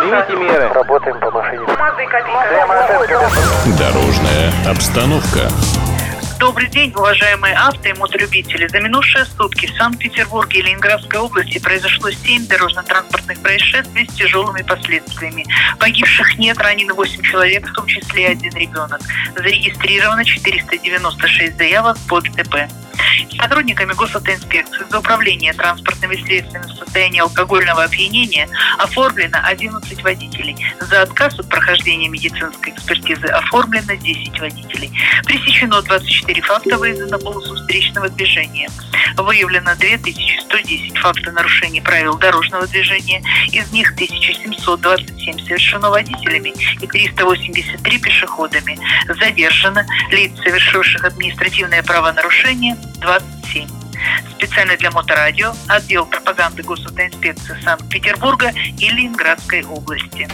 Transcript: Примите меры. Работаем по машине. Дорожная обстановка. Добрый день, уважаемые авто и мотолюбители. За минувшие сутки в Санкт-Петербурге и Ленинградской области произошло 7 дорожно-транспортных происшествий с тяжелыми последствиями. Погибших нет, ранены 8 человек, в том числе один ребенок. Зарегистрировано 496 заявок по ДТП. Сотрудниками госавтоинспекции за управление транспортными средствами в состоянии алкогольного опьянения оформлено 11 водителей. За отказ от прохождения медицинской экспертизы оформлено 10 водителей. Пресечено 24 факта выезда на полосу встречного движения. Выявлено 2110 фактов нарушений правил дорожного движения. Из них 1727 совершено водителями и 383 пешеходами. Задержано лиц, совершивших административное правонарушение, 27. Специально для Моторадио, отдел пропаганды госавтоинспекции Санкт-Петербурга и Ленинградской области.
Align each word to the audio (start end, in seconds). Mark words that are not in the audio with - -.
Примите 0.00 0.36
меры. 0.36 0.68
Работаем 0.72 1.20
по 1.20 1.30
машине. 1.30 1.66
Дорожная 3.78 4.52
обстановка. 4.68 5.48
Добрый 6.38 6.68
день, 6.68 6.92
уважаемые 6.94 7.54
авто 7.54 7.88
и 7.88 7.94
мотолюбители. 7.94 8.68
За 8.68 8.78
минувшие 8.80 9.24
сутки 9.24 9.66
в 9.66 9.76
Санкт-Петербурге 9.76 10.58
и 10.58 10.62
Ленинградской 10.62 11.18
области 11.18 11.58
произошло 11.58 12.10
7 12.10 12.46
дорожно-транспортных 12.46 13.40
происшествий 13.40 14.06
с 14.06 14.14
тяжелыми 14.14 14.62
последствиями. 14.62 15.46
Погибших 15.78 16.36
нет, 16.38 16.58
ранены 16.58 16.92
8 16.92 17.22
человек, 17.22 17.66
в 17.66 17.72
том 17.72 17.86
числе 17.86 18.28
один 18.28 18.54
ребенок. 18.54 19.00
Зарегистрировано 19.34 20.24
496 20.24 21.56
заявок 21.56 21.96
по 22.06 22.20
ДТП. 22.20 22.68
Сотрудниками 23.40 23.92
госавтоинспекции 23.92 24.84
за 24.90 24.98
управление 24.98 25.52
транспортными 25.52 26.16
средствами 26.24 26.64
в 26.64 26.78
состоянии 26.78 27.20
алкогольного 27.20 27.84
опьянения 27.84 28.48
оформлено 28.78 29.38
11 29.44 30.02
водителей. 30.02 30.56
За 30.80 31.02
отказ 31.02 31.38
от 31.38 31.48
прохождения 31.48 32.08
медицинской 32.08 32.72
экспертизы 32.72 33.26
оформлено 33.26 33.94
10 33.94 34.40
водителей. 34.40 34.90
Пресечено 35.24 35.82
24 35.82 36.42
факта 36.42 36.78
выезда 36.78 37.06
на 37.06 37.18
полосу 37.18 37.54
встречного 37.56 38.08
движения. 38.08 38.68
Выявлено 39.16 39.74
2110 39.76 40.98
фактов 40.98 41.32
нарушений 41.34 41.80
правил 41.80 42.16
дорожного 42.18 42.66
движения. 42.66 43.22
Из 43.52 43.70
них 43.72 43.92
1727 43.92 45.38
совершено 45.46 45.90
водителями 45.90 46.52
и 46.80 46.86
383 46.86 47.98
пешеходами. 47.98 48.78
Задержано 49.08 49.86
лиц, 50.10 50.32
совершивших 50.42 51.04
административное 51.04 51.82
правонарушение, 51.82 52.76
27. 53.00 53.68
Специально 54.36 54.76
для 54.76 54.90
Моторадио, 54.90 55.52
отдел 55.68 56.06
пропаганды 56.06 56.62
госавтоинспекции 56.62 57.56
Санкт-Петербурга 57.62 58.52
и 58.78 58.88
Ленинградской 58.90 59.64
области. 59.64 60.28